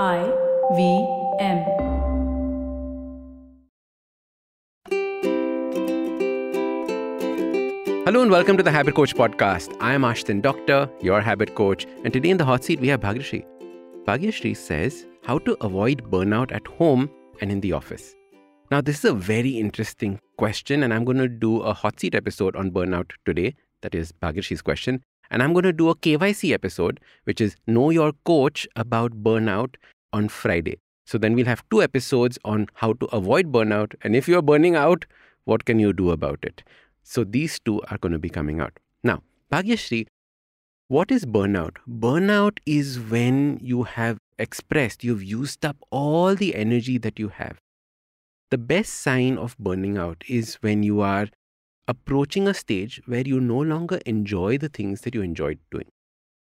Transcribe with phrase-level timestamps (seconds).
[0.00, 0.22] I
[0.74, 1.06] V
[1.38, 1.58] M.
[8.06, 9.76] Hello and welcome to the Habit Coach podcast.
[9.82, 13.00] I am Ashdin Doctor, your habit coach, and today in the hot seat we have
[13.02, 13.44] Bhagyashree.
[14.06, 17.10] Bhagyashree says how to avoid burnout at home
[17.42, 18.14] and in the office.
[18.70, 22.14] Now, this is a very interesting question, and I'm going to do a hot seat
[22.14, 23.56] episode on burnout today.
[23.82, 25.02] That is Bhagyashree's question.
[25.32, 29.76] And I'm going to do a KYC episode, which is Know Your Coach about burnout
[30.12, 30.78] on Friday.
[31.06, 33.94] So then we'll have two episodes on how to avoid burnout.
[34.02, 35.06] And if you're burning out,
[35.44, 36.62] what can you do about it?
[37.02, 38.78] So these two are going to be coming out.
[39.02, 40.06] Now, Bhagyashree,
[40.88, 41.76] what is burnout?
[41.88, 47.58] Burnout is when you have expressed, you've used up all the energy that you have.
[48.50, 51.28] The best sign of burning out is when you are
[51.88, 55.88] approaching a stage where you no longer enjoy the things that you enjoyed doing.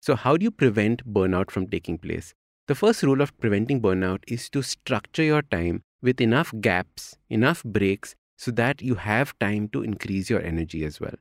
[0.00, 2.34] So, how do you prevent burnout from taking place?
[2.68, 7.62] The first rule of preventing burnout is to structure your time with enough gaps, enough
[7.64, 11.14] breaks, so that you have time to increase your energy as well.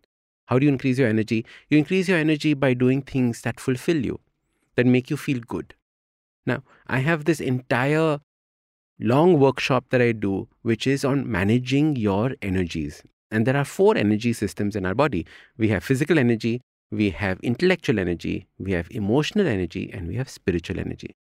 [0.48, 1.46] How do you increase your energy?
[1.70, 4.20] You increase your energy by doing things that fulfill you,
[4.76, 5.76] that make you feel good.
[6.46, 8.20] Now, I have this entire
[9.00, 13.04] long workshop that I do, which is on managing your energies.
[13.32, 15.26] And there are four energy systems in our body
[15.58, 20.30] we have physical energy, we have intellectual energy, we have emotional energy, and we have
[20.30, 21.16] spiritual energy.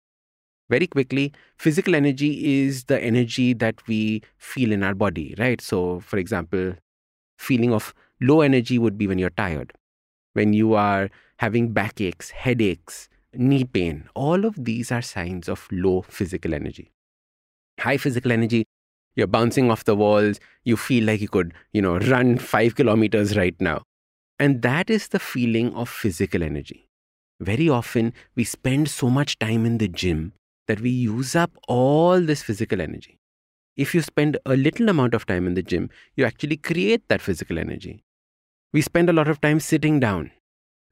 [0.70, 5.60] Very quickly, physical energy is the energy that we feel in our body, right?
[5.60, 6.74] So, for example,
[7.38, 9.72] feeling of low energy would be when you're tired,
[10.32, 14.08] when you are having backaches, headaches, knee pain.
[14.14, 16.90] All of these are signs of low physical energy.
[17.78, 18.66] High physical energy,
[19.16, 23.36] you're bouncing off the walls, you feel like you could, you know, run five kilometers
[23.36, 23.82] right now.
[24.38, 26.86] And that is the feeling of physical energy.
[27.40, 30.32] Very often, we spend so much time in the gym
[30.68, 33.18] that we use up all this physical energy.
[33.76, 37.20] If you spend a little amount of time in the gym, you actually create that
[37.20, 38.02] physical energy.
[38.72, 40.30] We spend a lot of time sitting down.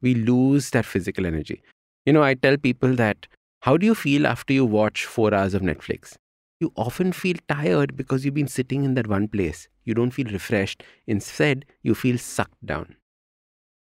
[0.01, 1.63] We lose that physical energy.
[2.05, 3.27] You know, I tell people that
[3.61, 6.15] how do you feel after you watch four hours of Netflix?
[6.61, 9.69] You often feel tired because you've been sitting in that one place.
[9.85, 10.83] You don't feel refreshed.
[11.07, 12.97] Instead, you feel sucked down.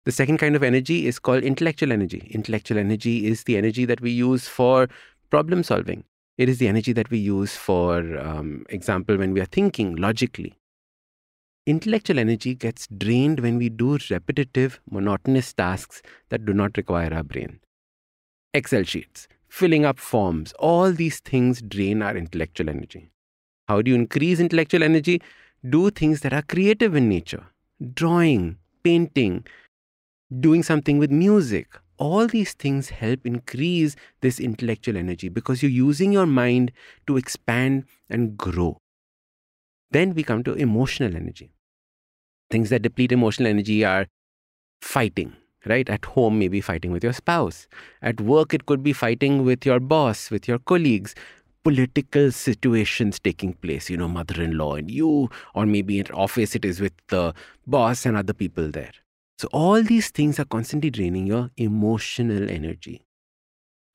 [0.05, 2.27] The second kind of energy is called intellectual energy.
[2.31, 4.87] Intellectual energy is the energy that we use for
[5.29, 6.03] problem solving.
[6.37, 10.55] It is the energy that we use for um, example when we are thinking logically.
[11.65, 17.23] Intellectual energy gets drained when we do repetitive, monotonous tasks that do not require our
[17.23, 17.59] brain.
[18.53, 23.09] Excel sheets, filling up forms, all these things drain our intellectual energy.
[23.69, 25.21] How do you increase intellectual energy?
[25.69, 27.45] Do things that are creative in nature
[27.93, 29.45] drawing, painting,
[30.39, 31.67] doing something with music,
[31.97, 36.71] all these things help increase this intellectual energy because you're using your mind
[37.07, 38.77] to expand and grow.
[39.91, 41.51] Then we come to emotional energy.
[42.49, 44.07] Things that deplete emotional energy are
[44.81, 45.33] fighting,
[45.65, 45.89] right?
[45.89, 47.67] At home, maybe fighting with your spouse.
[48.01, 51.15] At work, it could be fighting with your boss, with your colleagues.
[51.63, 56.55] Political situations taking place, you know, mother in law and you, or maybe at office,
[56.55, 57.33] it is with the
[57.65, 58.91] boss and other people there.
[59.39, 63.05] So, all these things are constantly draining your emotional energy.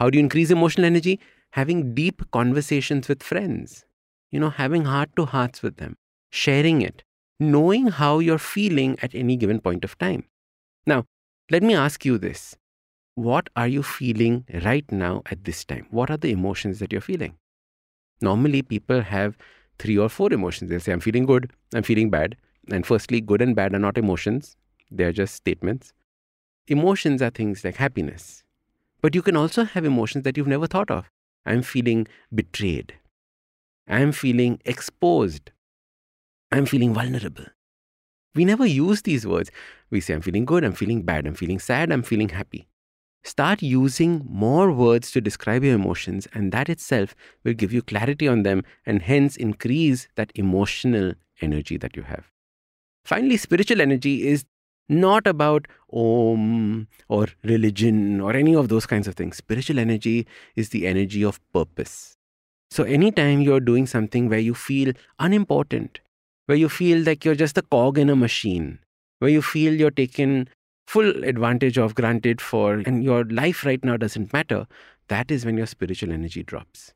[0.01, 1.21] How do you increase emotional energy?
[1.53, 3.85] Having deep conversations with friends,
[4.31, 5.97] you know, having heart to hearts with them,
[6.31, 7.03] sharing it,
[7.39, 10.25] knowing how you're feeling at any given point of time.
[10.87, 11.05] Now,
[11.51, 12.57] let me ask you this
[13.17, 15.87] What are you feeling right now at this time?
[15.91, 17.35] What are the emotions that you're feeling?
[18.21, 19.37] Normally, people have
[19.79, 20.71] three or four emotions.
[20.71, 22.37] They'll say, I'm feeling good, I'm feeling bad.
[22.71, 24.57] And firstly, good and bad are not emotions,
[24.91, 25.93] they're just statements.
[26.69, 28.45] Emotions are things like happiness.
[29.01, 31.11] But you can also have emotions that you've never thought of.
[31.47, 32.95] I'm feeling betrayed.
[33.89, 35.51] I'm feeling exposed.
[36.53, 37.47] I'm feeling vulnerable.
[38.35, 39.51] We never use these words.
[39.91, 42.69] We say, I'm feeling good, I'm feeling bad, I'm feeling sad, I'm feeling happy.
[43.23, 47.15] Start using more words to describe your emotions, and that itself
[47.45, 52.31] will give you clarity on them and hence increase that emotional energy that you have.
[53.05, 54.45] Finally, spiritual energy is
[54.89, 59.37] not about om or religion or any of those kinds of things.
[59.37, 60.27] Spiritual energy
[60.57, 62.17] is the energy of purpose.
[62.71, 66.01] So, anytime you're doing something where you feel unimportant,
[66.51, 68.81] where you feel like you're just a cog in a machine,
[69.21, 70.49] where you feel you're taken
[70.85, 74.67] full advantage of, granted for, and your life right now doesn't matter,
[75.07, 76.93] that is when your spiritual energy drops.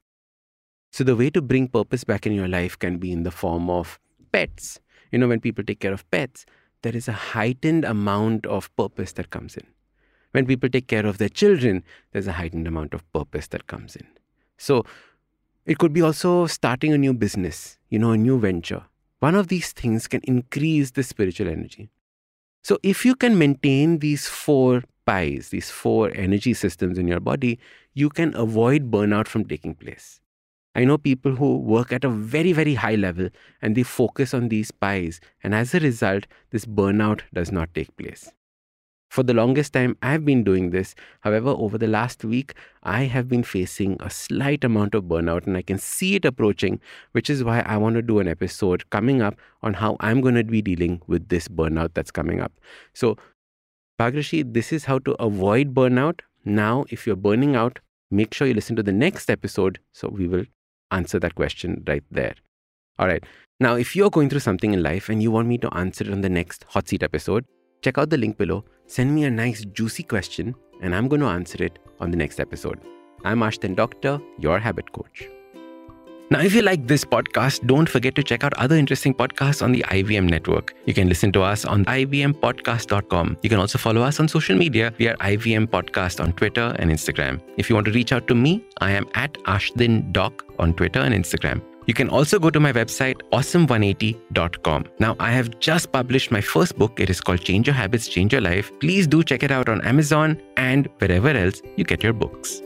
[0.91, 3.71] So, the way to bring purpose back in your life can be in the form
[3.71, 4.01] of
[4.33, 4.81] pets.
[5.13, 6.47] You know, when people take care of pets,
[6.83, 9.69] there is a heightened amount of purpose that comes in.
[10.33, 13.95] When people take care of their children, there's a heightened amount of purpose that comes
[13.95, 14.09] in.
[14.59, 14.85] So,
[15.65, 18.83] It could be also starting a new business, you know, a new venture.
[19.25, 21.89] One of these things can increase the spiritual energy.
[22.63, 27.59] So, if you can maintain these four pies, these four energy systems in your body,
[27.95, 30.21] you can avoid burnout from taking place.
[30.75, 33.31] I know people who work at a very, very high level
[33.63, 37.97] and they focus on these pies, and as a result, this burnout does not take
[37.97, 38.31] place.
[39.15, 40.97] For the longest time, I've been doing this.
[41.21, 45.57] However, over the last week, I have been facing a slight amount of burnout and
[45.57, 46.81] I can see it approaching,
[47.13, 50.35] which is why I want to do an episode coming up on how I'm going
[50.35, 52.55] to be dealing with this burnout that's coming up.
[52.93, 53.17] So,
[54.01, 56.19] Bhagyashree, this is how to avoid burnout.
[56.45, 57.79] Now, if you're burning out,
[58.11, 59.79] make sure you listen to the next episode.
[59.93, 60.45] So, we will
[60.91, 62.35] answer that question right there.
[62.99, 63.23] All right.
[63.61, 66.11] Now, if you're going through something in life and you want me to answer it
[66.11, 67.45] on the next hot seat episode,
[67.81, 68.65] check out the link below.
[68.87, 72.39] Send me a nice, juicy question, and I'm going to answer it on the next
[72.39, 72.81] episode.
[73.25, 75.29] I'm Ashdin Doctor, your habit coach.
[76.31, 79.73] Now, if you like this podcast, don't forget to check out other interesting podcasts on
[79.73, 80.75] the IVM network.
[80.87, 83.37] You can listen to us on ivmpodcast.com.
[83.43, 84.93] You can also follow us on social media.
[84.99, 87.41] We are IVM Podcast on Twitter and Instagram.
[87.57, 91.01] If you want to reach out to me, I am at Ashdin Doc on Twitter
[91.01, 91.63] and Instagram.
[91.87, 94.87] You can also go to my website, awesome180.com.
[94.99, 96.99] Now, I have just published my first book.
[96.99, 98.73] It is called Change Your Habits, Change Your Life.
[98.81, 102.63] Please do check it out on Amazon and wherever else you get your books.